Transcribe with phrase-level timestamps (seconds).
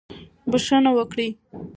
[0.51, 1.29] بښنه وکړئ.